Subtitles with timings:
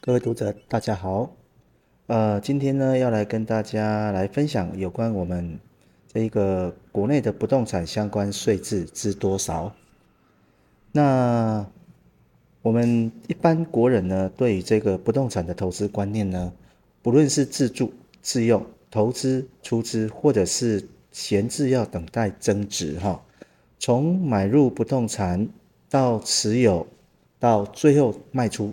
[0.00, 1.30] 各位读者，大家好。
[2.06, 5.60] 呃，今天呢，要来跟大家来分享有关我们
[6.08, 9.72] 这一个国内的不动产相关税制知多少。
[10.90, 11.64] 那
[12.62, 16.52] 我们一般国人呢，对于这个不动产的投资观念呢，
[17.02, 23.22] 不论是自住、自用、投资、出资，或者是闲置要等待增值，哈，
[23.78, 25.48] 从买入不动产
[25.88, 26.86] 到持有，
[27.38, 28.72] 到最后卖出。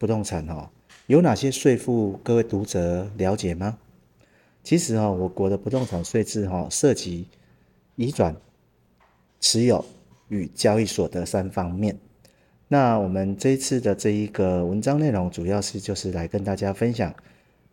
[0.00, 0.70] 不动产哈，
[1.08, 2.20] 有哪些税负？
[2.22, 3.76] 各位读者了解吗？
[4.62, 7.26] 其实哈，我国的不动产税制哈，涉及
[7.96, 8.36] 移转、
[9.40, 9.84] 持有
[10.28, 11.98] 与交易所得三方面。
[12.68, 17.12] 那我们这一次的这一个文章内容，主要是就是来跟大家分享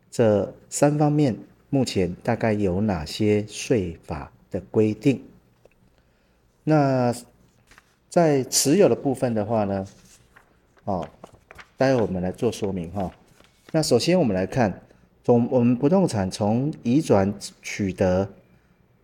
[0.10, 1.38] 这三方面
[1.76, 5.22] 目前大概有哪些税法的规定。
[6.64, 7.14] 那
[8.10, 9.86] 在持有的部分的话呢，
[10.86, 11.10] 哦。
[11.78, 13.12] 待会我们来做说明哈。
[13.74, 14.82] 那首先我们来看，
[15.26, 18.30] 从我们不动产从移转取得、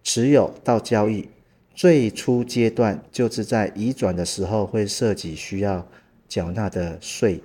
[0.01, 1.27] 持有到交易，
[1.75, 5.85] 最初阶段就是在移转的时候会涉及需要
[6.29, 7.43] 缴纳的税、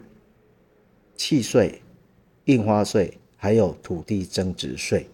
[1.16, 1.82] 契税、
[2.44, 5.06] 印花税，还有土地增值税。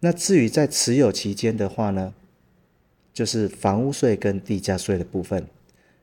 [0.00, 2.12] 那至于在持有期间的话呢，
[3.14, 5.46] 就是房屋税跟地价税的部分，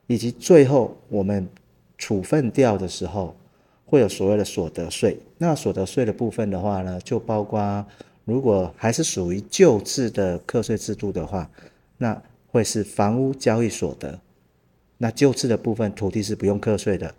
[0.06, 1.48] 以及最后我们
[1.98, 3.36] 处分掉的时候。
[3.88, 7.86] 会有所谓的所得税，那所得税的部分的话呢，就包括
[8.24, 11.48] 如果还是属于旧制的课税制度的话，
[11.98, 14.18] 那会是房屋交易所得。
[14.98, 17.14] 那旧制的部分土地是不用课税的。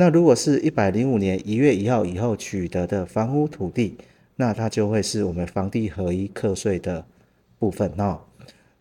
[0.00, 3.98] 那如果是一百零五年一月一号以后取得的房屋土地，
[4.36, 7.04] 那它就会是我们房地合一课税的
[7.58, 8.20] 部分哦。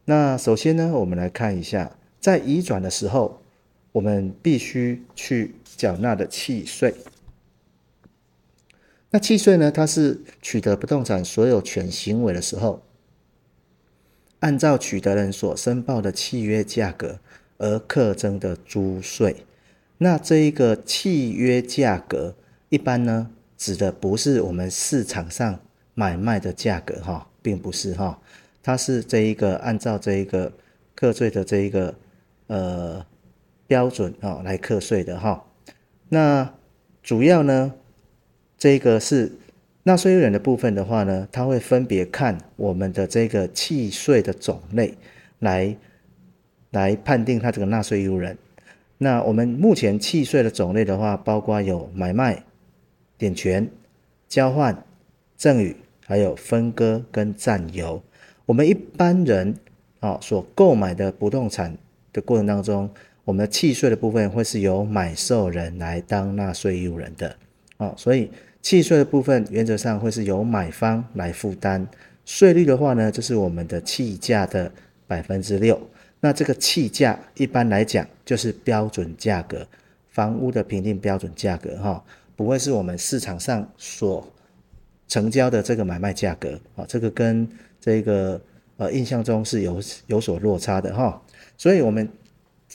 [0.06, 3.42] 那首先呢，我们来看一下，在移转的时候，
[3.94, 6.94] 我们必须去缴纳的契税。
[9.10, 9.72] 那契税呢？
[9.72, 12.84] 它是取得不动产所有权行为的时候，
[14.42, 17.20] 按照取得人所申报的契约价格
[17.58, 19.47] 而课征的租税。
[19.98, 22.36] 那这一个契约价格，
[22.70, 25.60] 一般呢指的不是我们市场上
[25.94, 28.20] 买卖的价格哈，并不是哈，
[28.62, 30.54] 它是这一个按照这一个
[30.96, 31.96] 课税的这一个
[32.48, 33.06] 呃
[33.66, 35.46] 标准啊来课税的哈。
[36.10, 36.54] 那
[37.02, 37.74] 主要呢？
[38.60, 39.34] 这个是
[39.84, 44.98] 纳税人的部分的话呢，他会分别看我们的这个契税的种类
[45.38, 45.78] 来
[46.72, 48.36] 来判定他这个纳税义务人。
[48.98, 52.44] 那我们目前契税的种类的话，包括有买卖、
[53.18, 53.70] 点权、
[54.28, 54.84] 交换、
[55.36, 55.76] 赠与，
[56.06, 58.02] 还有分割跟占有。
[58.46, 59.56] 我们一般人
[60.00, 61.78] 啊所购买的不动产
[62.12, 62.90] 的过程当中，
[63.24, 67.36] 我们的契税的部分会是由买受人来当纳税义务人的
[67.78, 68.32] 啊，所以。
[68.60, 71.88] 契税的部分原则上会是由买方来负担，
[72.26, 74.70] 税率的话呢，就是我们的契价的
[75.06, 75.80] 百分之六。
[76.28, 79.66] 那这个契价一般来讲就是标准价格，
[80.10, 82.04] 房屋的评定标准价格哈，
[82.36, 84.28] 不会是我们市场上所
[85.08, 87.48] 成交的这个买卖价格啊，这个跟
[87.80, 88.42] 这个
[88.76, 91.22] 呃印象中是有有所落差的哈。
[91.58, 92.10] 所以我们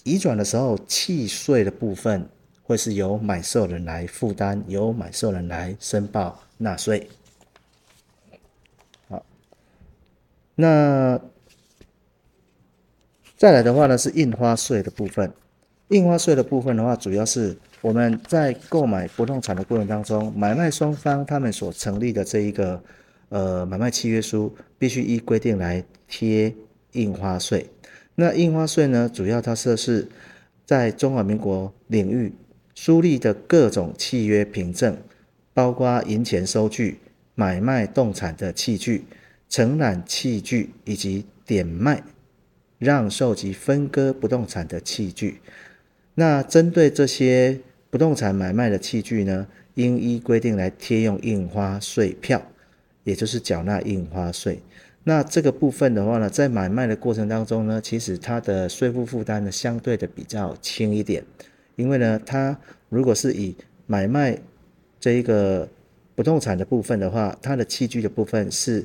[0.02, 2.26] 移转的时候，契税的部分。
[2.64, 7.10] 会是由买受人来负担，由买受人来申报纳税。
[9.08, 9.26] 好，
[10.54, 11.20] 那
[13.42, 15.32] 再来的话呢，是印花税的部分。
[15.88, 22.80] 印花税的部分的话，主要是我们在购买不动产的过程当中，买卖双方他们所成立的这一个
[23.30, 26.54] 呃买卖契约书，必须依规定来贴
[26.92, 27.68] 印花税。
[28.14, 30.06] 那印花税呢，主要它设是
[30.64, 32.32] 在中华民国领域。
[32.76, 34.96] 书立的各种契约凭证，
[35.52, 37.00] 包括银钱收据、
[37.34, 39.04] 买卖动产的契据、
[39.48, 42.04] 承揽契据以及点卖、
[42.82, 45.38] 让售及分割不动产的器具。
[46.16, 52.42] 那针对这些不动产买卖的器具呢，应依规定来贴用印花税票，
[53.04, 54.60] 也就是缴纳印花税。
[55.04, 61.24] 那这个部分的话呢，在买卖的过程当中呢，其实它的税负负担呢，相对的比较轻一点。
[61.76, 62.58] 因为呢，它
[62.88, 63.54] 如果是以
[63.86, 64.36] 买卖
[64.98, 65.68] 这一个
[66.16, 68.84] 不动产的部分的话，它的器具的部分是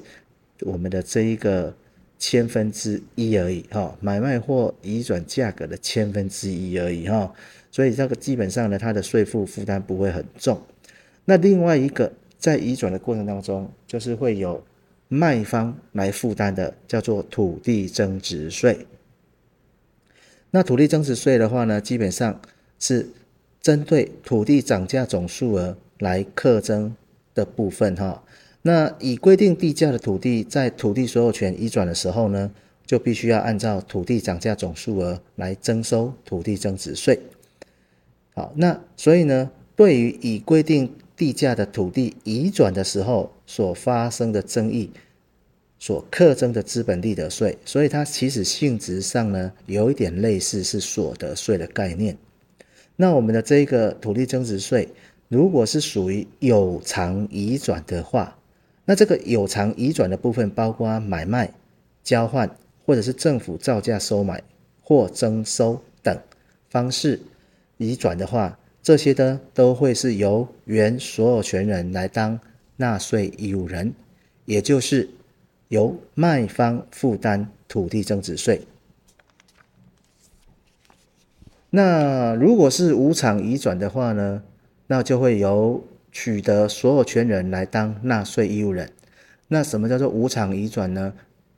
[0.61, 1.75] 我们的这一个
[2.19, 7.33] 千分之一而已哈，买卖或移转价格的千分之一而已哈，
[7.71, 10.61] 所以这个基本上呢，它的税负负担不会很重。
[11.25, 14.63] 那另外一个在移转的过程当中，就是会有
[15.07, 18.87] 卖方来负担的，叫做土地增值税。
[20.51, 22.41] 那土地增值税的话呢，基本上
[22.79, 23.09] 是
[23.61, 26.95] 针对土地涨价总数额来课征
[27.35, 28.23] 的部分哈。
[28.67, 32.51] 那已规定地价的土地在土地所有权移转的时候呢，
[32.85, 37.17] 就必须要按照土地涨价总数额来征收土地增值税。
[38.35, 44.91] 好，那所以呢，对于已规定地价的土地移转的时候所发生的争议，
[45.79, 52.17] 所课征的资本利得税，所以它其实性质上呢，有一点类似是所得税的概念。
[52.97, 54.89] 那我们的这个土地增值税，
[55.29, 58.37] 如果是属于有偿移转的话，
[58.89, 61.53] 那这个有偿移转的部分，包括买卖、
[62.03, 62.49] 交换，
[62.85, 64.41] 或者是政府造价收买
[64.81, 66.17] 或征收等
[66.69, 67.19] 方式。
[67.75, 72.39] 移转的话，这些呢都会是由原所有权人来当
[72.77, 73.93] 纳税义务人，
[74.45, 75.09] 也就是
[75.67, 78.61] 由卖方负担土地增值税。
[81.69, 84.41] 那如果是无偿移转的话呢，
[84.87, 85.83] 那就会由
[86.19, 88.91] 取得所有权人来当纳税义务人。
[89.49, 91.13] 那什么叫做无偿移转呢？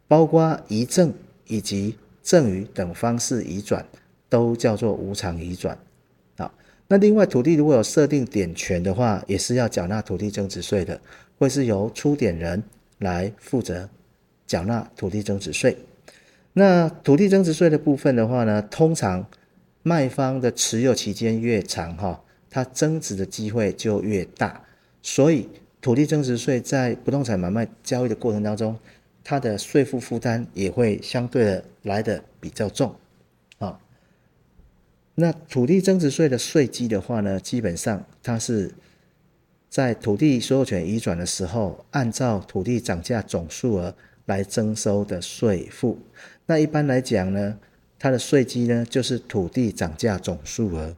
[0.06, 1.14] 包括遗赠
[1.48, 3.86] 以及赠与等方式移转，
[4.28, 5.78] 都叫做无偿移转。
[6.90, 11.00] 那另外，土地如果有设定点权的话，也是要缴纳土地增值税的，
[11.38, 12.62] 会是由出典人
[12.98, 13.90] 来负责
[14.46, 15.78] 缴纳土地增值税。
[16.52, 19.26] 那土地增值税的部分的话呢，通常
[19.84, 24.64] 卖方的持有期间越长，哈，它增值的机会就越大，
[25.02, 25.48] 所以
[25.82, 28.78] 土地增值税在不动产买卖交易的过程当中，
[29.24, 32.96] 它的税负负担也会相对的来的比较重。
[33.60, 33.80] 啊
[35.16, 38.72] 那土地增值税的税基的话呢，基本上它是
[39.70, 43.94] 在土地所有权移转的时候，按照土地涨价总数额
[44.26, 46.00] 来征收的税负。
[46.46, 47.60] 那一般来讲呢，
[48.00, 50.96] 它的税基呢就是土地涨价总数额。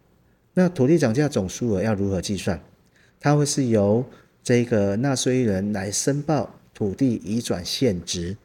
[0.53, 2.61] 那土地涨价总数额要如何计算？
[3.19, 4.05] 它会是由
[4.43, 8.35] 这个纳税人来申报土地移转现值，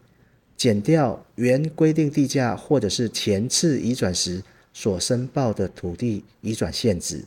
[0.56, 4.42] 减掉原规定地价或者是前次移转时。
[4.78, 7.24] 所申报的土地移转现值，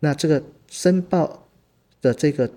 [0.00, 1.48] 那这个申报
[2.02, 2.50] 的这个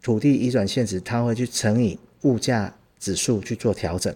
[0.00, 4.14] 土地移转现值，它会去乘以物价指数去做调整，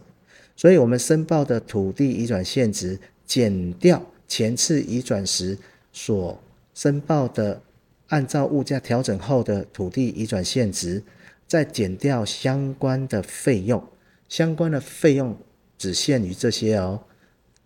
[0.55, 2.97] 所以我们申报的土地移转现值
[3.27, 5.59] 减掉前次移转时
[5.93, 6.41] 所
[6.81, 7.61] 申报的
[8.09, 11.03] 按照物价调整后的土地移转现值，
[11.47, 13.87] 再减掉相关的费用，
[14.31, 15.37] 相关的费用
[15.77, 17.03] 只限于这些哦。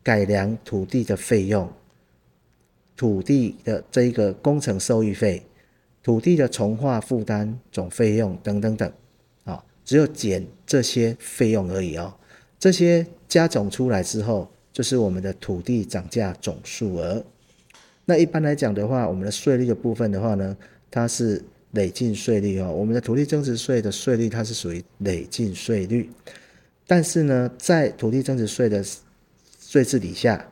[0.03, 1.73] 改良土地的费用，
[2.97, 5.47] 土地的这一个工程收益费，
[6.03, 8.93] 土地的从化负担总费用等等等，
[9.45, 12.13] 啊，只有减这些费用而已哦。
[12.59, 17.25] 这些加总出来之后，就是我们的土地涨价总数额。
[18.05, 20.57] 那一般来讲的话，我们的税率的部分的话呢，
[20.91, 21.43] 它是
[21.73, 22.71] 累进税率哦。
[22.71, 26.11] 我们的土地增值税的税率它是属于累进税率，
[26.87, 28.85] 但是呢，在土地增值税的
[29.59, 30.47] 税制底下，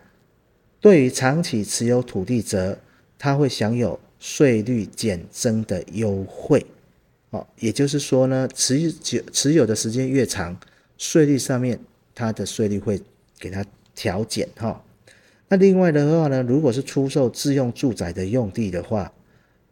[0.81, 2.79] 对于长期持有土地者，
[3.19, 6.65] 他会享有税率减征的优惠。
[7.31, 10.59] 哦，也就是说呢，持久持有的时间越长，
[10.97, 11.79] 税率上面
[12.15, 13.01] 它的税率会
[13.39, 13.65] 给它
[13.95, 14.83] 调减哈。
[15.53, 19.13] 那另外的话呢，如果是出售自用住宅的用地的话，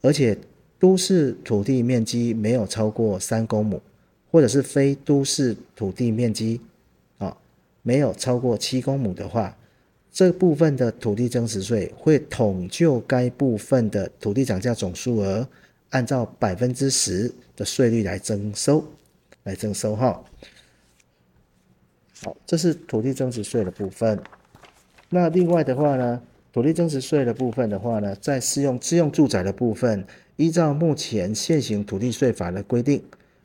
[0.03, 0.37] 而且
[0.79, 3.81] 都市土地面积没有超过三公亩，
[4.31, 6.61] 或者是非都市土地面积
[7.17, 7.35] 啊。
[7.81, 9.57] 没有超过七公亩的话，
[10.13, 15.49] 这部分的土地增值税会统就该部分的土地涨价总数额，
[15.89, 18.85] 按照百分之十的税率来征收，
[19.45, 20.23] 来征收哈。
[22.21, 24.23] 好，这是土地增值税的部分。
[25.11, 30.05] 那另外的话呢，土地增值税的部分的话呢，在适用自用住宅的部分，
[30.37, 33.03] 依照目前现行土地税法的规定，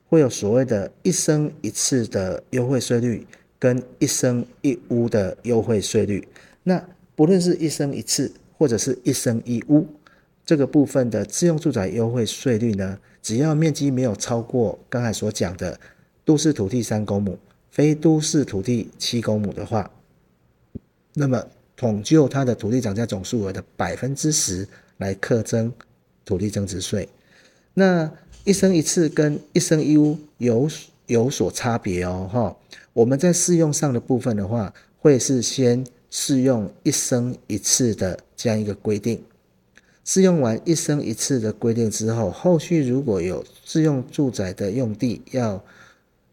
[0.07, 3.27] 会有所谓的一生一次的优惠税率。
[3.57, 6.27] 跟一生一屋的优惠税率，
[6.63, 9.87] 那不论是一生一次或者是一生一屋，
[10.45, 15.79] 这个部分的自用住宅优惠税率呢，只要面积没有超过刚才所讲的
[16.23, 17.39] 都市土地三公亩，
[17.71, 19.89] 非都市土地七公亩的话，
[21.13, 21.43] 那么
[21.75, 24.67] 统就它的土地涨价总数额的百分之十
[24.97, 25.71] 来课征
[26.23, 27.07] 土地增值税。
[27.73, 28.09] 那
[28.43, 30.69] 一生一次跟一生一屋有
[31.07, 32.55] 有所差别哦，哈。
[32.93, 39.21] 我们在适用上的部分的话，会是先适用一生一次的这样一个规定。
[40.05, 45.61] 适用完一生一次的规定之后，后续如果有适用住宅的用地要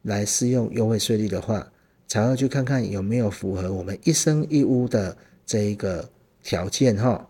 [0.02, 1.72] 来适用优惠税率的话，
[2.06, 5.16] 才要去看看有没有符合我们一生一屋的
[5.52, 6.08] 这一个
[6.42, 7.28] 条件哈。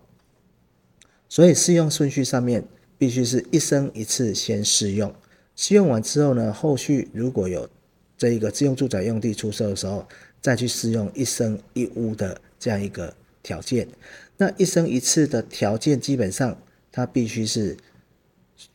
[1.28, 2.62] 所以适用顺序上面
[2.96, 5.12] 必须是一生一次先适用，
[5.56, 7.68] 适用完之后呢，后续如果有
[8.16, 10.06] 这一个自用住宅用地出售的时候，
[10.40, 13.12] 再去适用一生一屋的这样一个
[13.42, 13.88] 条件。
[14.36, 16.56] 那一生一次的条件基本上
[16.92, 17.76] 它必须是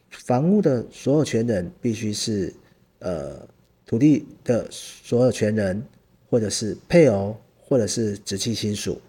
[0.09, 2.53] 房屋的所有权人必须是
[2.99, 3.47] 呃
[3.85, 5.81] 土地的所有权人，
[6.29, 8.99] 或者是配偶，或者是直系亲属。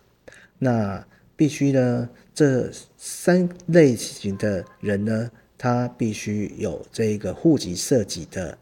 [0.59, 8.59] 那必须呢，这三类型的人呢，他必须有这个户籍设籍的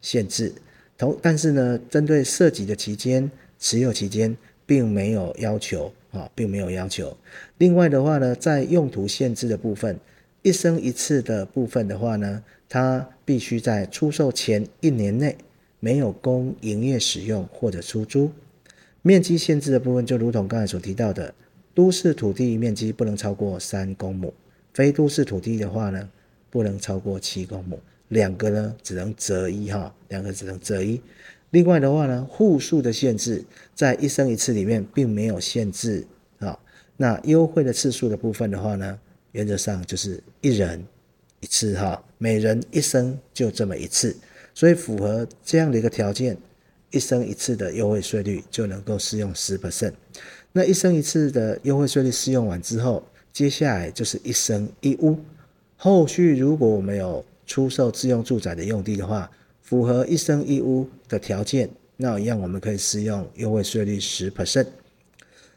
[0.00, 0.52] 限制。
[0.98, 7.16] 同但是呢，针对设籍的期间、持有期间，并没有要求啊，并没有要求。
[7.56, 9.98] 另外的话呢，在用途限制的部分，
[10.42, 15.38] 一生一次的部分的话呢，它必须在出售前一年内
[15.78, 18.30] 没有供营业使用或者出租。
[19.02, 21.34] 面积限制的部分，就如同刚才所提到的，
[21.74, 24.32] 都市土地面积不能超过三公亩，
[24.74, 26.08] 非都市土地的话呢，
[26.50, 27.78] 不能超过七公亩。
[28.08, 31.00] 两个呢，只能择一哈，两个只能择一。
[31.50, 36.04] 另外的话呢，户数的限制，在一生一次里面并没有限制
[36.38, 36.58] 啊。
[36.96, 38.98] 那优惠的次数的部分的话呢，
[39.32, 40.84] 原则上就是一人
[41.38, 44.14] 一次哈，每人一生就这么一次。
[44.52, 46.36] 所以符合这样的一个条件，
[46.90, 49.92] 一生一次的优惠税率就能够适用十 percent。
[50.52, 55.18] 那一生一次的优惠税率适用完之后，接下来就是一生一屋。
[55.76, 59.30] 后续如果我们有出售自用住宅的用地的话，
[59.62, 64.66] 符合一生一屋的条件，那一样我们可以适用优惠税率十 percent。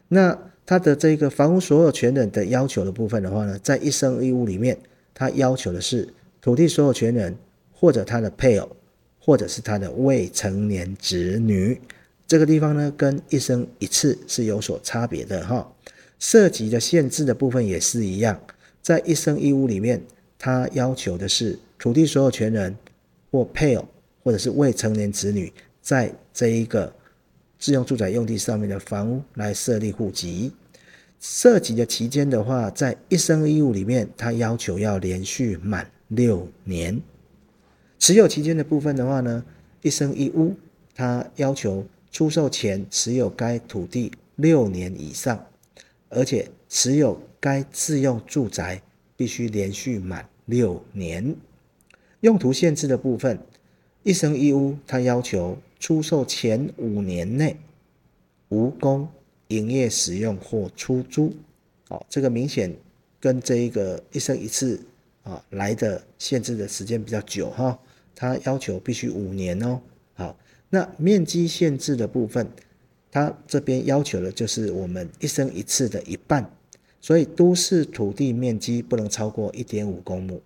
[0.08, 4.78] 那它的这个房屋所有权人的要求的部分的话呢，在一生一屋里面，
[5.12, 6.08] 它要求的是
[6.40, 7.36] 土地所有权人
[7.72, 8.76] 或者他的配偶，
[9.24, 11.80] 或者是他的未成年子女。
[12.26, 15.72] 这个地方呢，跟一生一次是有所差别的哈。
[16.18, 18.40] 涉及的限制的部分也是一样，
[18.82, 20.02] 在一生一屋里面，
[20.38, 21.58] 它要求的是。
[21.76, 22.74] 土地所有权人
[23.30, 23.86] 或配偶，
[24.22, 25.52] 或者是未成年子女，
[25.82, 26.90] 在这一个
[27.58, 30.50] 自用住宅用地上面的房屋来设立户籍。
[31.20, 36.98] 涉及的期间的话，在一生一屋里面，它要求要连续满六年。
[38.06, 39.42] 持有期间的部分的话呢，
[39.80, 40.54] 一生一屋，
[40.94, 45.46] 它要求出售前持有该土地六年以上，
[46.10, 48.82] 而且持有该自用住宅
[49.16, 51.34] 必须连续满六年。
[52.20, 53.38] 用途限制的部分，
[54.02, 57.56] 一生一屋，它要求出售前五年内
[58.50, 59.08] 无供
[59.48, 61.32] 营业使用或出租。
[61.88, 62.70] 哦，这个明显
[63.18, 64.78] 跟这一个一生一次
[65.22, 67.78] 啊来的限制的时间比较久哈，
[68.14, 69.80] 它要求必须五年哦。
[70.14, 70.38] 好，
[70.70, 72.46] 那面积限制的部分，
[73.10, 76.50] 它这边要求的就是我们一生一次的一半，
[77.00, 80.42] 所以都市土地面积不能超过一点五公亩。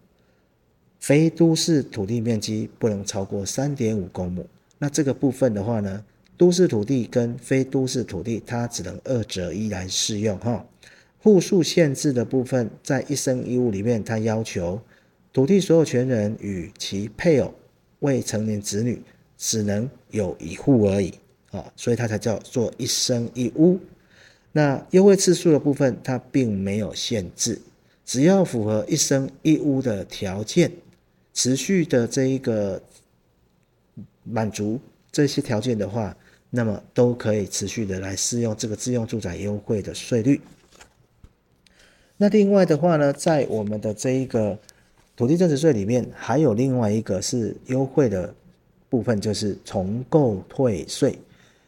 [0.98, 4.46] 非都市土地面积不能超过三点五公亩，
[4.78, 6.04] 那这个部分的话呢，
[6.36, 10.66] 都市土地跟非都市土地它只能二择一来适用哈。
[11.20, 14.80] 户数限制的部分，在一生一屋里面，它要求
[15.32, 17.54] 土地所有权人与其配偶、
[18.00, 19.02] 未成年子女
[19.36, 21.14] 只能有一户而已
[21.50, 23.78] 啊，所以它才叫做一生一屋。
[24.52, 27.60] 那优惠次数的部分，它并没有限制，
[28.04, 30.70] 只要符合一生一屋的条件。
[31.34, 32.82] 持续的这一个
[34.24, 34.80] 满足
[35.12, 36.16] 这些条件的话，
[36.50, 40.40] 那么都可以持续的来适用这个自用住宅优惠的税率。
[42.16, 44.58] 那另外的话呢，在我们的这一个
[45.18, 48.32] 土地增值税里面，还有另外一个是优惠的
[48.88, 51.18] 部分，就是重购退税。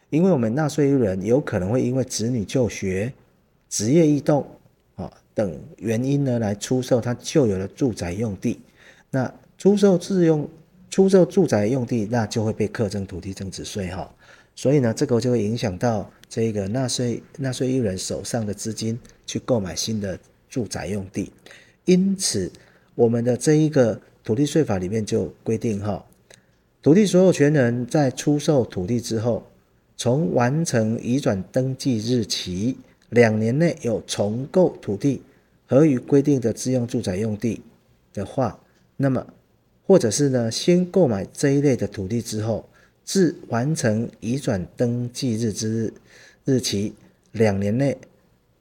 [0.08, 3.12] 因为我们纳税人有可能会因为子女就学、
[3.68, 4.46] 职业异动
[4.94, 8.60] 啊等原因呢，来出售他旧有的住宅用地，
[9.10, 9.34] 那。
[9.58, 10.48] 出售自用、
[10.88, 14.10] 出售住宅用地，那就会被课征土地增值税哈。
[14.56, 21.30] 所以呢，这个就会影响到这个纳税纳税义人手上的资金去购买新的住宅用地。
[21.84, 22.50] 因此，
[23.00, 26.04] 我们的这一个土地税法里面就规定哈，
[26.82, 29.42] 土地所有权人在出售土地之后，
[29.96, 32.76] 从完成移转登记日起
[33.08, 35.22] 两年内有重购土地
[35.66, 37.62] 和与规定的自用住宅用地
[38.12, 38.60] 的话，
[38.98, 39.26] 那么
[39.86, 42.68] 或者是呢，先购买这一类的土地之后，
[43.02, 45.94] 自完成移转登记日之日
[46.44, 46.92] 日起
[47.32, 47.96] 两年内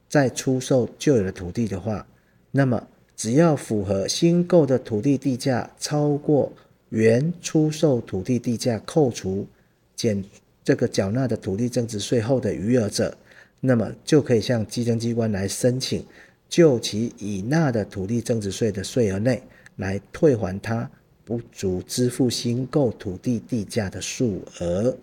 [0.07, 2.07] 再出售旧有的土地的话，
[2.51, 2.87] 那么
[3.19, 6.53] 只要符合新购的土地地价超过
[6.87, 9.45] 原出售土地地价扣除
[9.93, 10.23] 减
[10.63, 13.17] 这个缴纳的土地增值税后的余额者，
[13.59, 16.05] 那么就可以向稽征机关来申请，
[16.47, 19.43] 就其已纳的土地增值税的税额内
[19.75, 20.89] 来退还他
[21.25, 24.95] 不足支付新购土地地价的数额。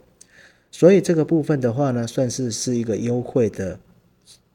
[0.73, 3.78] 所以这个部分的话呢，算是是一个优惠的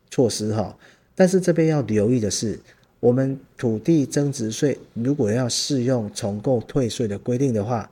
[0.10, 0.76] 措施哈。
[1.14, 2.60] 但是这边要留意的是，
[3.02, 7.90] 我们土地增值税如果要适用重购退税的规定的话，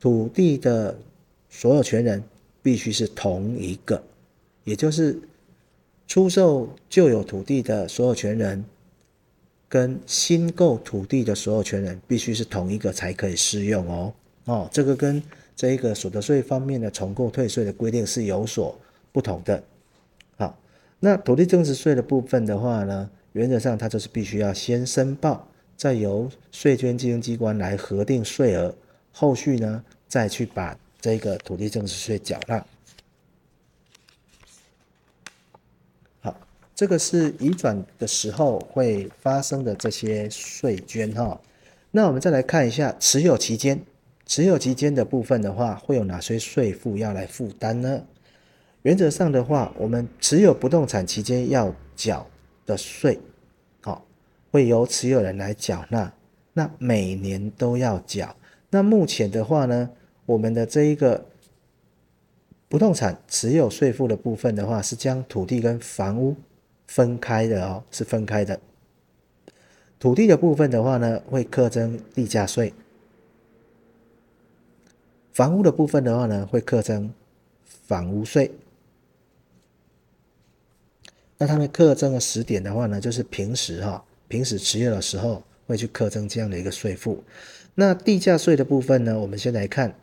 [0.00, 0.98] 土地的
[1.50, 2.24] 所有权人
[2.62, 4.02] 必须是同一个，
[4.64, 5.20] 也就是
[6.06, 8.64] 出售旧有土地的所有权人
[9.68, 14.14] 跟新购土地的所有权人必须是同一个才可以适用哦。
[14.46, 15.22] 哦，这个跟
[15.54, 18.74] 这一个所得税方面的重购退税的规定是有所
[19.12, 19.62] 不同的。
[20.38, 20.58] 好，
[20.98, 28.74] 那土地增值税的部分的话呢，原则上它就是必须要先申报，再由税捐稽征机关来核定税额。
[29.12, 32.64] 后续呢，再去把这个土地增值税缴纳。
[36.20, 36.36] 好，
[36.74, 41.40] 这个是移转的时候会发生的这些税捐哈。
[41.90, 43.80] 那我们再来看一下持有期间，
[44.26, 48.04] 持有期间的部分的话，会有哪些税负要来负担呢？
[48.82, 52.26] 原则上的话，我们持有不动产期间要缴
[52.70, 53.18] 的税，
[53.82, 54.04] 好，
[54.52, 56.12] 会由持有人来缴纳，
[56.52, 58.36] 那每年都要缴。
[58.70, 59.90] 那目前的话呢，
[60.26, 61.26] 我们的这一个
[62.68, 66.36] 不动产持有税负的部分的话，是将土地跟房屋
[66.86, 68.60] 分开的哦，是分开的。
[69.98, 72.72] 土地的部分的话呢，会课征地价税；
[75.32, 77.12] 房屋的部分的话呢，会课征
[77.64, 78.52] 房屋税。
[81.40, 87.24] 那他们课征的时点的话呢，就是平时哈，平时持有的时候会去课征这样的一个税负。
[87.74, 89.18] 那地价税的部分呢？
[89.18, 89.96] 我们先来看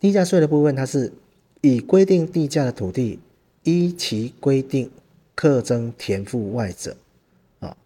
[0.00, 1.12] 地价税的部分，它是
[1.60, 3.20] 以规定地价的土地，
[3.62, 4.90] 依其规定
[5.36, 6.96] 课征田赋外者，
[7.60, 7.76] 啊，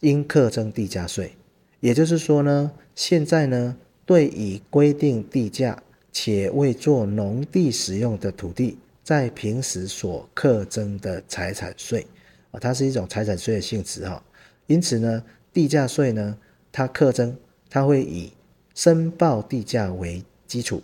[0.00, 1.36] 应课征地价税。
[1.78, 12.06] 也就是说呢，现在呢，对已规定地价且未作农地使用的土地，在平时所课征的财产税，
[12.50, 14.22] 啊，它是一种财产税的性质哈。
[14.66, 15.24] 因此呢。
[15.50, 16.36] 地价税呢，
[16.70, 17.34] 它课征，
[17.70, 18.34] 它会以
[18.74, 20.82] 申报地价为基础。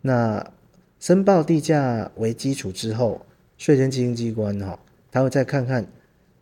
[0.00, 0.50] 那
[0.98, 3.24] 申报地价为基础之后，
[3.58, 4.80] 税捐稽征机关哈，
[5.12, 5.86] 他会再看看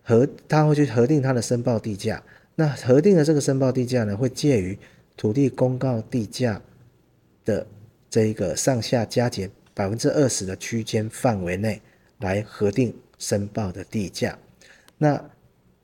[0.05, 2.23] 核，他会去核定它的申报地价。
[2.55, 4.79] 那核定的这个申报地价呢，会介于
[5.17, 6.63] 土地公告地价
[7.45, 7.67] 的
[8.09, 11.83] 这一个上下加减百分之二十的区间范围内
[12.21, 14.39] 来核定申报的地价。
[14.97, 15.23] 那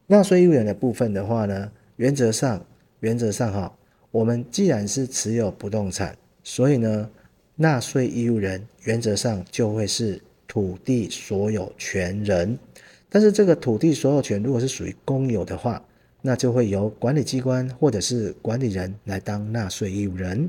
[0.06, 2.64] 纳税义务人的部分的话呢，原则上，
[3.00, 3.76] 原则上哈，
[4.10, 7.10] 我们既然是持有不动产，所以呢，
[7.56, 12.58] 纳税义务人原则上就会是土地所有权人。
[13.08, 15.84] 但是这个土地所有权如果是属于公有的话，
[16.22, 20.48] 那就会由管理机关或者是管理人来当纳税义务人。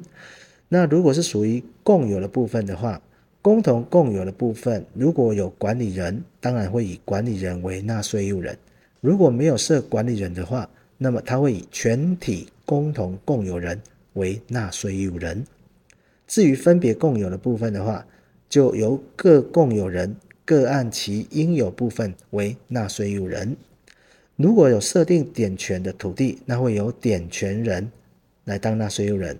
[0.69, 3.01] 那如果是属于共有的部分的话，
[3.41, 8.57] 共同共有的部分如果有管理人，当然会以管理人为纳税义务人。
[8.99, 13.81] 如果没有设管理人的话，那么他会以全体共同共有人
[14.13, 15.43] 为纳税义务人。
[16.27, 18.05] 至于分别共有的部分的话，
[18.47, 23.57] 就由各共有人各按其应有部分为纳税义务人。
[24.35, 27.91] 如果有设定点权的土地，那会由点权人
[28.45, 29.37] 来当纳税义务人。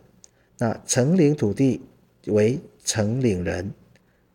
[0.57, 1.81] 那承领土地
[2.25, 3.71] 为承领人，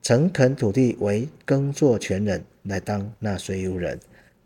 [0.06, 3.98] 承垦土地为耕作权人来当纳税义务人。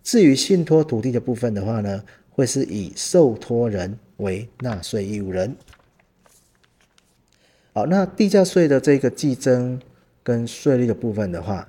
[0.03, 5.55] 至于信托土地的部分的话呢，会是以受托人为纳税义务人。
[7.75, 9.79] 好，那地价税的这个计征
[10.23, 11.69] 跟税率的部分的话，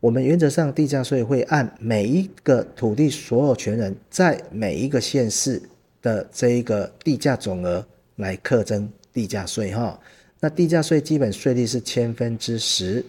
[0.00, 5.60] 我们原则上地价税会按每一个土地所有权人在每一个县市
[6.00, 10.00] 的这一个地价总额来课征地价税哈。
[10.40, 13.04] 那地价税基本税率是千分之十。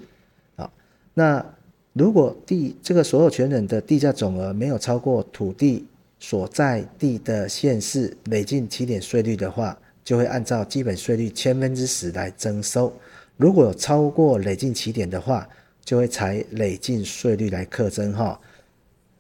[0.56, 0.72] 啊，
[1.13, 1.46] 那。
[1.94, 5.86] 如果地这个所有权人的地价总额没有超过土地
[6.20, 12.94] 所在地的县市累进起点税率的话，就会按照基本税率千分之十来征收。
[13.36, 15.46] 如果超过累进起点的话，
[15.84, 18.39] 就会采累进税率来课征哈。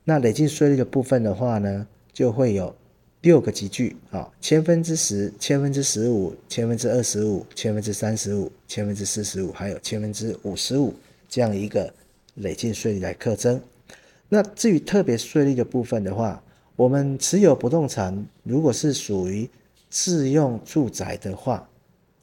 [0.05, 2.73] 那累进税率的部分的话呢，就会有
[3.21, 10.93] 六个级距啊，千分之十、千分之十五、千分之二十五、千分之三十五、千分之四十五，还有千分之五十五
[11.27, 11.93] 这样一个。
[12.35, 13.61] 累进税率来课征。
[14.29, 16.41] 那至于特别税率的部分的话，
[16.77, 19.49] 我们持有不动产，如果是属于
[19.89, 21.69] 自用住宅的话，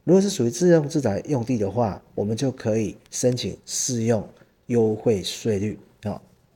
[0.04, 4.26] 如果是属于自用住宅用地的话，我们就可以申请适用
[4.68, 5.78] 优惠税率，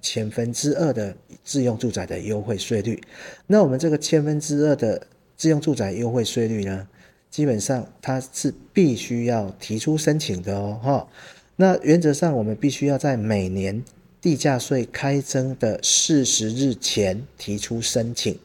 [0.03, 3.01] 千分之二的自用住宅的优惠税率。
[3.47, 6.87] 那我们这个千分之二的自用住宅优惠税率呢，
[7.31, 11.09] 基本上它是必须要提出申请的哦，哈。
[11.57, 13.83] 那原则上我们必须要在每年
[14.21, 18.39] 地价税开征的四十日前提出申请，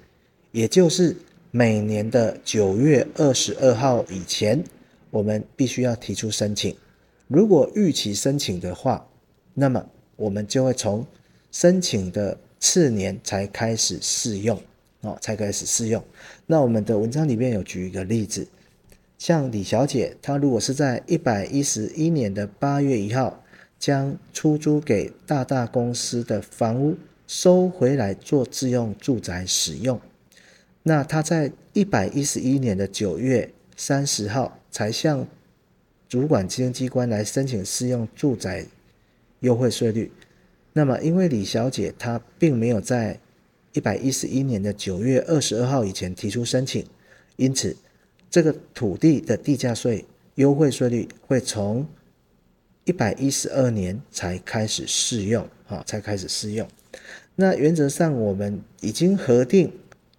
[0.51, 1.15] 也就是
[1.49, 4.63] 每年的九月二十二号以前，
[5.09, 6.75] 我们必须要提出申请。
[7.27, 9.07] 如果逾期申请的话，
[9.53, 11.05] 那么我们就会从
[11.51, 14.61] 申请的次年才开始适用，
[15.01, 16.03] 哦，才开始适用。
[16.45, 18.47] 那我们的文章里面有举一个例子。
[19.17, 23.43] 像李小姐，她如果是在一百一十一年的八月一号
[23.79, 29.99] 将出租给大大公司的房屋收回来做自用住宅使用，
[30.83, 35.27] 那她在一百一十一年的九月三十号才向
[36.07, 38.65] 主管经营机关来申请适用住宅
[39.39, 40.11] 优惠税率。
[40.77, 43.19] 那么，因为李小姐她并没有在
[43.73, 46.85] 一百一十一年的九月二十二号以前提出申请，
[47.35, 47.75] 因此。
[48.29, 50.03] 这个土地的地价税
[50.35, 51.87] 优惠税率会从
[52.83, 56.67] 一百一十二年才开始适用，啊，才开始适用。
[57.35, 59.71] 那原则上我们已经核定，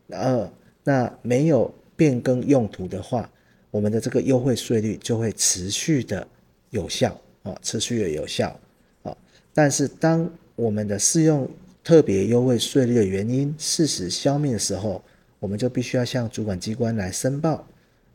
[0.08, 0.50] 呃，
[0.84, 3.30] 那没有变更用途的话，
[3.70, 6.26] 我们的这个优惠税率就会持续的
[6.70, 8.58] 有效，啊，持续的有效，
[9.02, 9.14] 啊。
[9.52, 11.48] 但是当我们的适用
[11.84, 15.00] 特别优惠税率的原因事实消灭的时候，
[15.38, 17.64] 我们就必须要向主管机关来申报。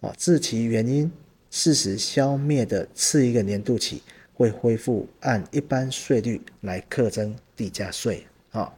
[0.01, 1.09] 啊，自其原因
[1.49, 4.03] 事实消灭的次一个年度起，
[4.33, 8.27] 会恢复按一般税率来课征地价税。
[8.51, 8.69] 啊，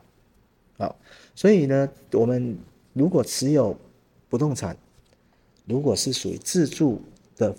[0.78, 0.96] 好，
[1.34, 2.56] 所以呢，我们
[2.94, 3.76] 如果持有
[4.30, 4.78] 不动产，
[5.66, 7.02] 如果是属于自住
[7.36, 7.52] 的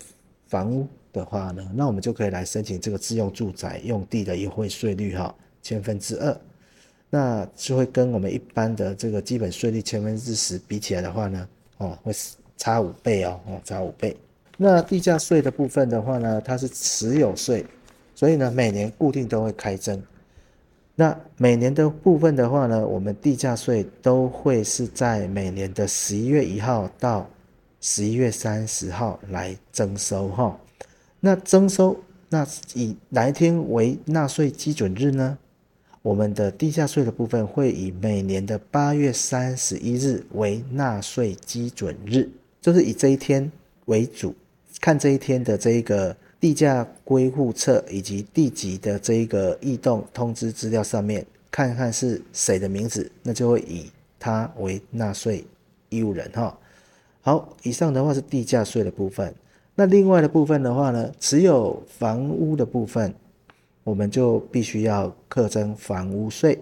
[0.47, 5.35] 房屋的话呢，那我们就可以来申请这个自用住宅用地的优惠税率，哈，
[5.67, 6.37] 千分之二，
[7.09, 12.13] 那就会跟我们一般的这个基本税率千分之十比起来的话呢，哦，会。
[12.59, 14.17] 差五倍哦，哦，差五倍。
[14.57, 17.63] 那地价税的部分的话呢，它是持有税，
[18.15, 20.01] 所以呢，每年固定都会开征。
[20.95, 27.29] 那每年的部分的话呢，我们地价税都会是在每年的十一月一号到
[27.79, 30.59] 十一月三十号来征收哈。
[31.19, 31.95] 那征收，
[32.27, 35.37] 那以哪一天为纳税基准日呢？
[36.07, 42.29] 我们的地价税的部分会以每年的八月三十一日为纳税基准日。
[42.61, 43.51] 就是以这一天
[43.87, 44.33] 为主，
[44.79, 55.45] 看这一天的这一个地价归户册以及地籍的这一个异动通知资料上面，看看是谁的名字，那就会以他为纳税
[55.89, 56.57] 义务人哈。
[57.19, 59.35] 好，以上的话是地价税的部分。
[59.75, 63.13] 那另外的部分的话呢，持有房屋的部分，
[63.87, 66.59] 我们就必须要课征房屋税。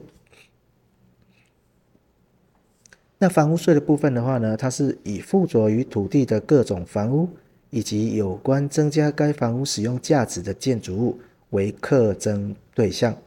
[3.17, 7.27] 那房屋税的部分的话呢，它是以附着于土地的各种房屋
[7.71, 13.17] 以及有关增加该房屋使用价值的建筑物为课征对象，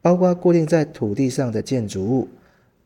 [0.00, 2.28] 包括固定在土地上的建筑物、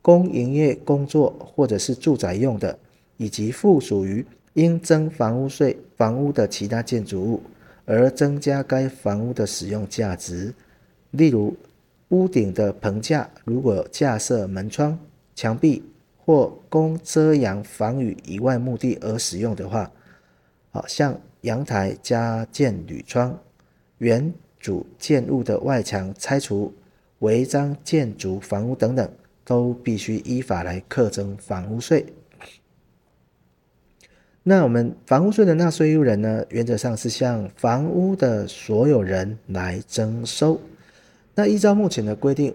[0.00, 2.78] 供营业、工作或者是住宅用的，
[3.18, 7.42] 以及附属于应征房屋税房屋的其他建筑物，
[7.88, 10.54] 而增加该房屋的使用价值。
[11.10, 11.56] 例如，
[12.10, 14.96] 屋顶的棚架如果架设门窗、
[15.34, 15.82] 墙壁。
[16.30, 19.90] 或供遮阳防雨以外目的而使用的话，
[20.68, 23.34] 好像阳台加建铝窗，
[23.96, 26.70] 原主建物的外墙拆除，
[27.20, 29.10] 违章建筑房屋等等，
[29.42, 32.04] 都必须依法来课征房屋税。
[34.48, 40.58] 那我们房屋税的纳税义务人呢，原则上是向房屋的所有人来征收。
[41.34, 42.54] 那依照目前的规定，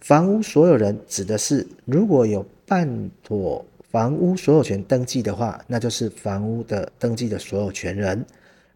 [0.00, 8.16] 房屋所有人指的是如果有办妥房屋所有权登记的话，那就是房屋的登记的所有权人；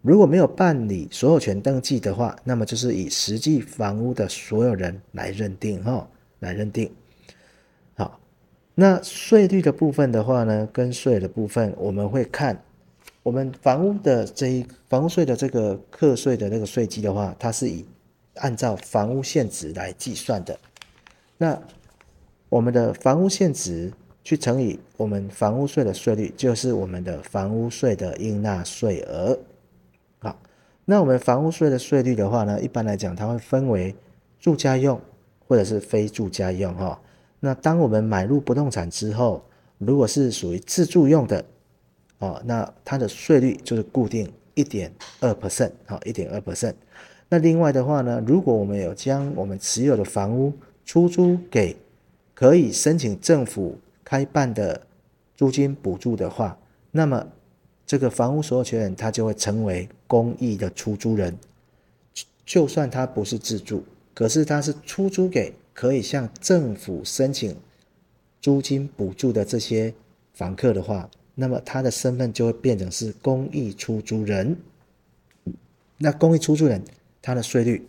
[0.03, 6.05] 如果没有办理所有权登记的话，那么就是以实际房屋的所有人来认定哈，
[6.41, 6.91] 来认定。
[8.81, 12.57] 那税率的部分的话呢，跟税的部分我们会看
[13.25, 17.85] 我们房屋的这一房屋税的这个课税的那个税基的话，它是以
[18.37, 20.57] 按照房屋现值来计算的。
[21.37, 21.61] 那
[22.49, 29.37] 我们的房屋现值去乘以我们房屋税的税率，就是我们的房屋税的应纳税额。
[30.21, 30.41] 好，
[30.85, 33.93] 那我们房屋税的税率的话呢，一般来讲，它会分为
[34.39, 35.01] 住家用
[35.49, 36.97] 或者是非住家用哈。
[37.41, 39.45] 那当我们买入不动产之后，
[39.79, 41.45] 如果是属于自住用的，
[42.19, 46.75] 哦，那它的税率就是固定一点二 percent，好，一点二 percent。
[47.29, 50.53] 那另外的话呢，如果我们有将我们持有的房屋
[50.85, 51.77] 出租给
[52.35, 54.81] 可以申请政府开办的
[55.37, 56.59] 租金补助的话，
[56.91, 57.27] 那么
[57.87, 61.39] 这个房屋所有权人他就会成为公益的出租人，
[62.45, 67.55] 就算他不是自住，可是他是出租给可以向政府申请
[68.41, 69.95] 租金补助的这些
[70.33, 74.57] 房客的话，那么他的身份就会变成是公益出租人。
[75.99, 76.83] 那公益出租人
[77.23, 77.87] 他的税率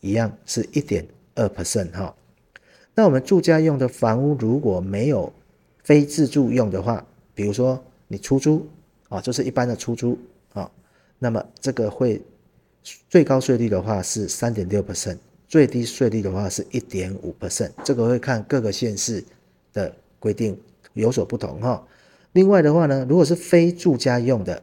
[0.00, 2.16] 一样是一点二 percent 哈。
[2.94, 5.30] 那我们住家用的房屋如果没有
[5.84, 8.66] 非自住用的话，比如说你出租
[9.10, 10.18] 啊，就是一般的出租
[10.54, 10.70] 啊，
[11.18, 12.22] 那么这个会
[13.10, 19.22] 最高税率的话是三点六 percent，最低税率的话是一点五 percent，这个会看各个县市
[19.72, 20.58] 的规定
[20.94, 21.86] 有所不同哈。
[22.32, 24.62] 另外的话呢，如果是非住家用的，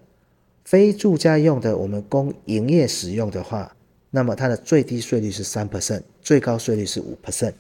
[0.66, 3.76] 非住家用的我们供营业使用的话，
[4.12, 7.54] 那么它的最低税率是三 percent，最高税率是五 percent。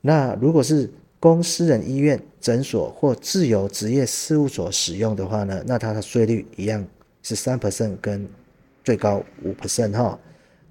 [0.00, 6.84] 那如果是供私人医院、诊所或自由职业事务所使用的话呢，那它的税率一样
[7.22, 8.28] 是三 percent 跟
[8.84, 10.18] 最高五 percent 哈。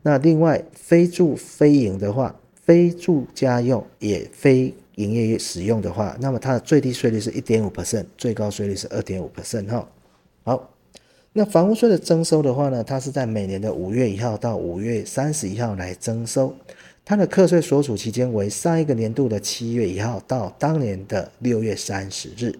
[0.08, 9.86] 那另外非住非营的话，非住家用也非营业使用的话，那么它的最低税率是一点五 percent，最高税率是二点五 percent 哈。
[10.46, 10.70] 好。
[11.34, 16.56] 那房屋税的征收的话呢，它是在每年的五月一号到五月三十一号来征收，
[17.04, 22.56] 它的课税所处期间为上一个年度的七月一号到当年的六月三十日。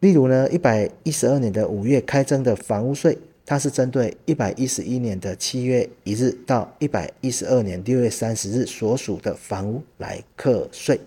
[0.00, 11.00] 例如呢，一百一十二年的五月开征的房屋税，它是针对一百一十一年的七月一日到一百一十二年六月三十日所属的房屋来课税。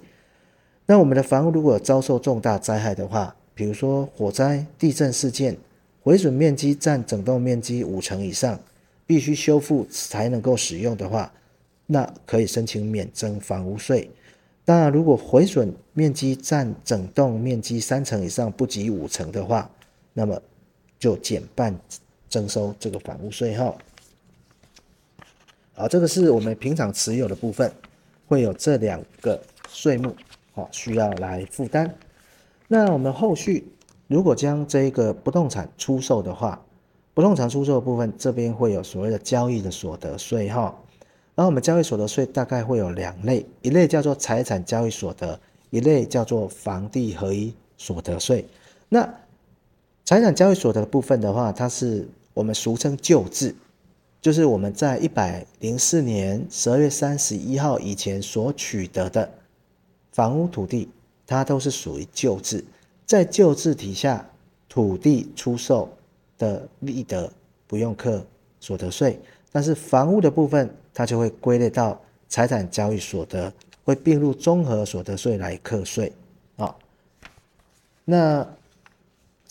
[0.85, 5.57] 那我们的房屋如果遭受重大灾害的话，比如说火灾、地震事件。
[6.03, 8.59] 毁损面积占整栋面积五成以上，
[9.07, 11.33] 必须修复才能够使用的话，
[11.87, 14.07] 那可以申请免征房屋税。
[14.63, 19.67] 当然，如果毁损面积占整栋面积三成以上，不及五成的话，
[20.13, 20.39] 那么
[20.99, 21.75] 就减半
[22.29, 23.73] 征收这个房屋税哈。
[25.73, 27.71] 好，这个是我们平常持有的部分，
[28.27, 30.15] 会有这两个税目，
[30.53, 31.93] 好，需要来负担。
[32.67, 33.71] 那我们后续。
[34.07, 36.63] 如果将这个不动产出售的话，
[37.15, 40.79] 不动产出售的部分这边会有所谓的交易的所得税哈。
[41.33, 45.39] 然后我们交易所得税大概会有两类，一类叫做财产交易所得，
[45.71, 48.45] 一类叫做房地合一所得税。
[48.87, 49.11] 那
[50.05, 53.55] 财产交易所得的部分的话，它是我们俗称旧制，
[54.21, 59.27] 就是我们在一百零四年十二月三十一号以前所取得的
[60.11, 60.89] 房屋土地，
[61.25, 62.63] 它都是属于旧制。
[63.07, 64.29] 在旧制底下，
[64.69, 65.89] 土地出售
[66.37, 67.31] 的利得
[67.65, 68.23] 不用课
[68.59, 69.19] 所得税，
[69.51, 73.51] 但是房屋的部分，它就会归类到财产交易所得，
[73.83, 76.13] 会并入综合所得税来课税
[76.57, 76.75] 啊。
[78.03, 78.47] 那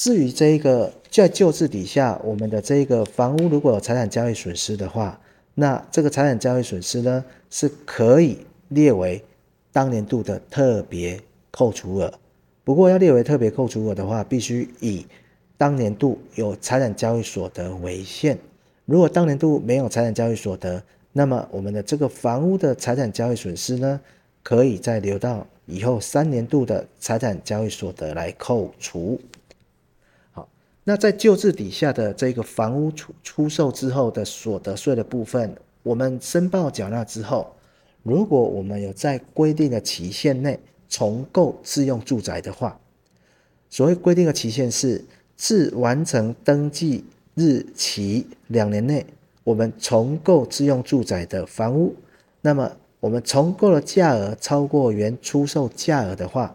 [0.05, 5.19] 至于这一个在旧制底下，我们的这一个房屋如果有财产交易损失的话，
[5.55, 8.37] 那这个财产交易损失呢，是可以
[8.69, 9.25] 列为
[9.73, 11.19] 当年度的特别
[11.51, 12.12] 扣除额。
[12.64, 15.07] 不过要列为特别扣除额的话，必须以
[15.57, 18.38] 当年度有财产交易所得为限。
[18.85, 20.83] 如果当年度没有财产交易所得，
[21.14, 23.99] 那么我们的这个房屋的财产交易损失呢，
[24.43, 29.19] 可以再留到以后三年度的财产交易所得来扣除。
[30.85, 37.57] 那在旧制底下的这个房屋出出售之后的所得税的部分，我们申报缴纳之后，
[38.03, 42.79] 如果我们有在规定的期限内，重购自用住宅的话，
[43.70, 45.03] 所谓规定的期限是
[45.37, 49.07] 自完成登记日起两年内，
[49.42, 51.97] 我们重购自用住宅的房屋，
[52.42, 52.70] 那么
[53.01, 56.55] 我们重购的价额超过原出售价额的话，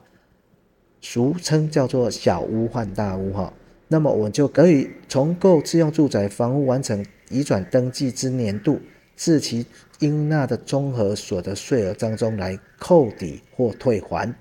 [1.02, 3.52] 俗称叫做小屋换大屋哈，
[3.92, 8.80] 那么我们就可以从购自用住宅房屋完成移转登记之年度，
[9.16, 9.66] 自其
[10.00, 14.34] 应纳的综合所得税额当中来扣抵或退还，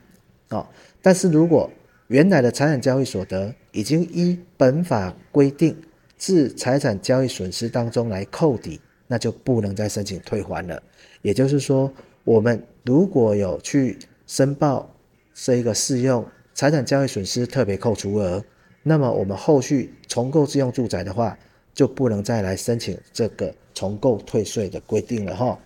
[0.50, 0.64] 哦，
[1.02, 1.68] 但是如果
[2.08, 5.76] 原来的财产交易所得已经依本法规定
[6.16, 10.82] 自财产交易损失当中来扣抵，那就不能再申请退还了。
[11.22, 11.92] 也就是说，
[12.24, 14.94] 我们如果有去申报
[15.34, 18.44] 这一个适用财产交易损失特别扣除额，
[18.82, 21.38] 那么我们后续重购自用住宅的话，
[21.74, 23.54] 就不能再来申请这个。
[23.74, 25.56] 重购退税的规定了哈，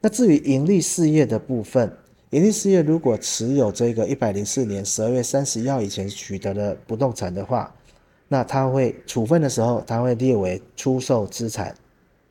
[0.00, 1.88] 那至于盈利事业的部分，
[2.30, 7.72] 盈利事业如果持有这个一百零四年十二月三十一号以前取得的不动产的话，
[8.26, 11.72] 那它会处分的时候，它会列为出售资产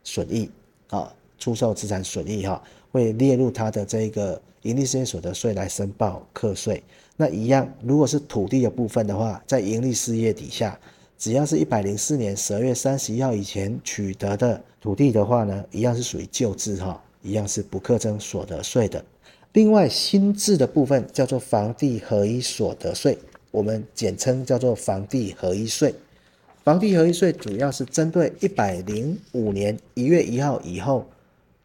[0.03, 0.51] 损益
[0.89, 6.83] 啊，出售资产损益哈，会列入它的这个盈利事业所得税来申报课税。
[7.19, 10.79] 那一样，如果是土地的部分的话，在盈利事业底下，
[11.17, 19.03] 只要是一百零四年十二月三十一号以前取得的土地的话呢，一样是属于旧制哈，一样是不课征所得税的。
[19.53, 23.17] 另外，新制的部分叫做房地合一所得税，
[23.49, 25.95] 我们简称叫做房地合一税。
[26.63, 31.07] 房地合一税主要是针对一百零五年一月一号以后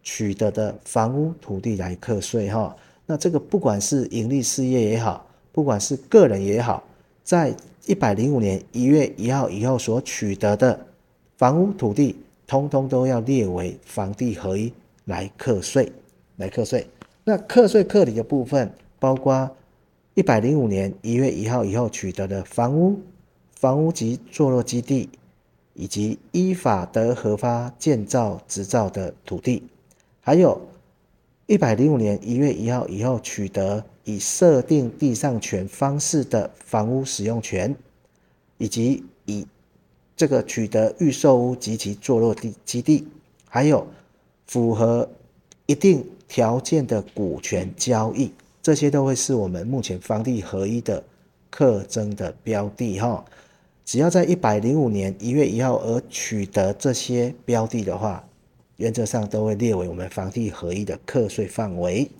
[0.03, 2.75] 取得的房屋土地来课税哈。
[3.05, 6.83] 那这个不管是盈利事业也好，不管是个人也好，
[7.23, 7.55] 在
[7.87, 10.87] 一百零五年一月一号以后所取得的
[11.37, 14.73] 房屋土地，通通都要列为房地合一
[15.05, 15.93] 来课税，
[16.37, 16.87] 来课税。
[17.25, 19.51] 那课税课抵的部分，包括
[20.15, 23.01] 一百零五年一月一号以后取得的房屋、
[23.55, 25.09] 房屋及坐落基地，
[25.75, 29.63] 以及依法得核发建造执照的土地，
[30.21, 30.61] 还有
[31.53, 37.77] 一百零五年一月一号以后取得以设定地上权方式的房屋使用权，
[38.57, 39.47] 以及以
[40.17, 43.07] 这个取得预售屋及其坐落地基地，
[43.51, 43.87] 还有
[44.47, 45.07] 符合
[45.67, 51.05] 一定条件的股权交易，这些都会是我们目前房地合一的
[51.51, 53.23] 特征的标的哈。
[53.85, 58.27] 只要在一百零五年一月一号而取得这些标的的话，
[58.77, 62.11] 原则上都会列为我们房地合一的课税范围。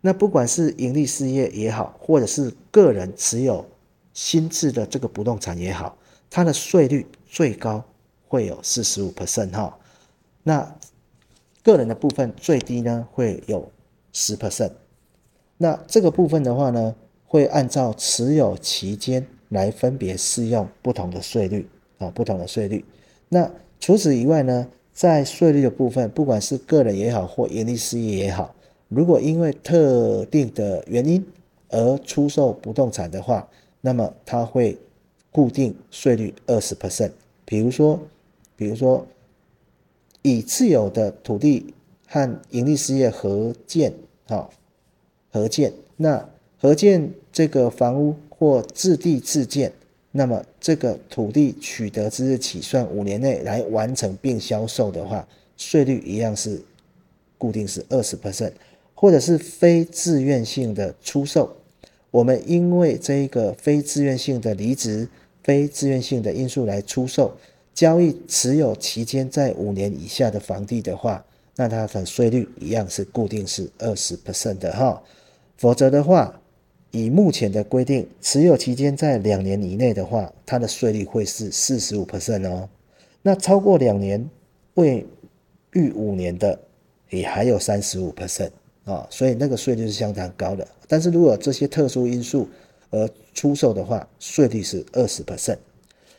[0.00, 3.66] 那不管是盈利事业也好，或者是个人持有
[4.14, 5.96] 新制的这个不动产也好，
[6.30, 7.84] 它的税率最高
[8.26, 9.78] 会有四十五 percent 哈。
[10.42, 10.76] 那
[11.62, 13.70] 个人的部分最低呢会有
[14.12, 14.72] 十 percent。
[15.58, 16.94] 那这个部分的话呢，
[17.26, 22.82] 会按照持有期间来分别适用不同的税率啊，不同的税率。
[23.28, 28.54] 那除此以外呢，在税率的部分，不管是个人也好，或营利事业也好。
[28.88, 31.24] 如果因为特定的原因
[31.68, 33.48] 而出售不动产的话，
[33.80, 34.76] 那么它会
[35.30, 37.12] 固定税率二十 percent。
[37.44, 37.98] 比如说，
[38.56, 39.06] 比如说
[40.22, 41.72] 以自有的土地
[42.06, 43.92] 和营利事业合建，
[44.26, 44.50] 好，
[45.32, 46.28] 合建，那
[46.60, 49.72] 合建这个房屋或自地自建，
[50.12, 56.60] 那么这个土地取得之日起算五年内来完成并销售的话，税率一样是
[57.38, 58.52] 固定是二十 percent。
[58.94, 61.56] 或者是非自愿性的出售，
[62.10, 65.08] 我们因为这一个非自愿性的离职、
[65.42, 67.34] 非自愿性的因素来出售
[67.72, 71.24] 交易持有期间在五年以下的房地的话，
[71.56, 75.02] 那它的税率一样是固定是二十 percent 的哈。
[75.56, 76.39] 否则的话，
[76.90, 82.68] 以目前的规定，持有期间在两年以内的话，它的税率会是四十五 percent 哦。
[83.22, 84.28] 那超过两年
[84.74, 85.06] 未
[85.72, 86.58] 逾五年的，
[87.10, 88.50] 也还有三十五 percent。
[88.86, 90.66] 啊，所以那个税率是相当高的。
[90.88, 92.48] 但是如果这些特殊因素
[92.90, 95.58] 而出售的话，税率是二十 percent。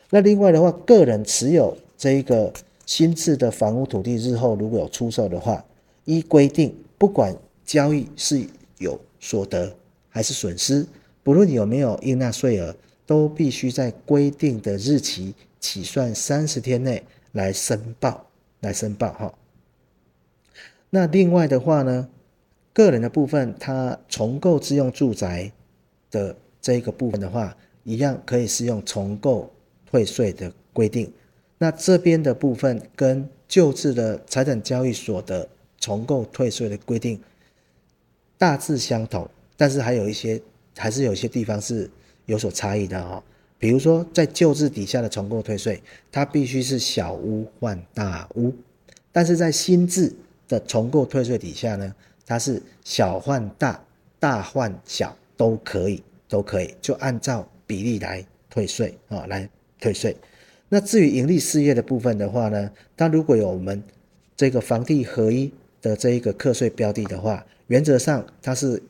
[0.09, 2.53] 那另外的话，个人持有这一个
[2.85, 5.65] 新制的房屋土地，日后如果有出售的话，
[6.05, 8.45] 依规定，不管交易是
[8.77, 9.75] 有所得
[10.11, 10.85] 还是损失，
[11.23, 12.75] 不论有没有应纳税额，
[13.07, 18.27] 都必须在规定的日期起算三十天内来申报，
[18.59, 19.33] 来申报哈。
[20.91, 22.07] 那另外的话呢？
[22.73, 25.51] 个人的部分，他重构自用住宅
[26.09, 29.51] 的这个部分的话，一样可以适用重构
[29.85, 31.11] 退税的规定。
[31.57, 37.21] 那这边的部分跟旧制的财产交易所得重构退税的规定
[38.37, 39.29] 大致相同，
[39.61, 40.41] 但是还有一些
[40.75, 41.87] 还是有一些地方是
[42.25, 43.21] 有所差异的哦。
[43.59, 45.79] 比如说，在旧制底下的重购退税，
[46.11, 48.51] 它必须是小屋换大屋，
[49.11, 50.11] 但是在新制
[50.47, 51.93] 的重购退税底下呢，
[52.25, 53.79] 它是小换大，
[54.19, 59.47] 大换小都可以，都可以，就按照比例来退税啊，来
[59.79, 60.17] 退税。
[60.69, 63.83] 那至于盈利事业的部分的话呢，它如果有我们
[64.35, 68.81] 这个房地合一的这一个课税标的的话，原则上它是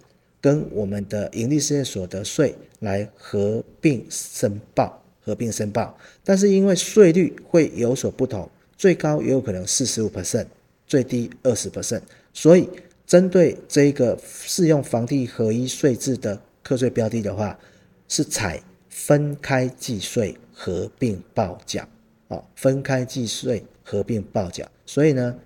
[0.41, 5.95] 跟我们的盈利事业所得税来合并申报，合并申报。
[6.23, 10.47] 但是因为税率会有所不同，最高也有可能四十五 percent，
[10.87, 12.01] 最低二十 percent，
[12.33, 12.67] 所以。
[13.07, 17.59] 针对这个适用房地合一税制的课税标的的话，
[18.07, 21.85] 是采分开计税、合并报缴
[22.29, 24.65] 哦，分开计税、合并报缴。
[24.85, 25.37] 所以呢，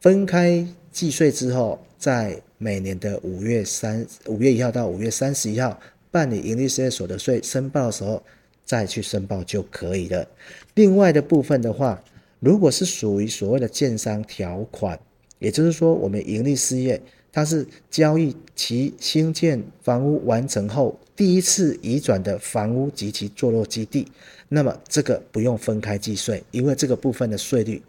[0.00, 5.78] 分开计税之后，在每年的五月三五月一号到五月三十一号
[6.10, 8.20] 办理营利事业所得税申报的时候，
[8.64, 10.26] 再去申报就可以了。
[10.74, 12.02] 另外的部分的话，
[12.38, 14.98] 如果是属于所谓的建商条款。
[15.38, 17.00] 也就是说，我们营利事业
[17.32, 24.06] 它是交易其兴建房屋完成后第一次移转的房屋及其坐落基地，
[24.50, 27.80] 那么这个不用分开计税，因为这个部分的税率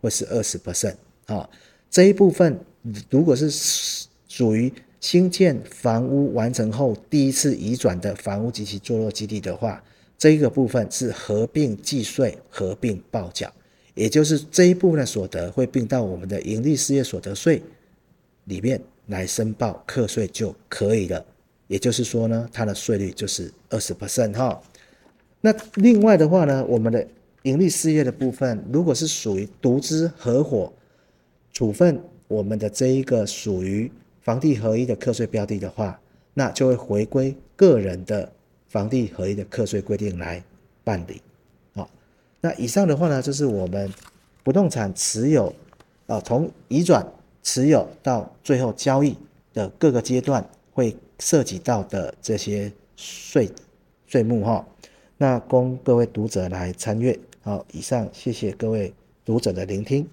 [0.00, 0.94] 会是二十 percent
[1.26, 1.48] 啊。
[1.90, 2.56] 这一部分
[3.10, 3.50] 如果是
[4.28, 9.82] 属于新建房屋完成后第一次移转的房屋及其坐落基地的话，
[10.18, 13.50] 这一个部分是合并计税、合并报缴，
[13.94, 17.62] 也就是这一部分的所得会并到我们的盈利事业所得税
[18.44, 21.24] 里面来申报课税就可以了。
[21.66, 24.60] 也就是说呢，它的税率就是二十 percent 哈。
[25.40, 27.06] 那另外的话呢，我们的
[27.44, 30.70] 盈利事业的部分，如果是属于独资合伙
[31.52, 31.98] 处分
[32.30, 36.00] 我们的这一个属于房地合一的课税标的的话，
[36.32, 38.30] 那就会回归个人的
[38.68, 40.40] 房地合一的课税规定来
[40.84, 41.20] 办理。
[41.74, 41.90] 好，
[42.40, 43.92] 那以上的话呢，就是我们
[44.44, 45.52] 不动产持有
[46.06, 47.04] 啊，从移转
[47.42, 49.16] 持有到最后交易
[49.52, 53.50] 的各个阶段会涉及到的这些税
[54.06, 54.64] 税目哈。
[55.18, 57.18] 那供各位读者来参阅。
[57.42, 60.08] 好，以上谢谢各位读者的聆听。